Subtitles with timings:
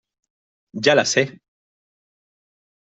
[0.73, 1.23] ya la sé.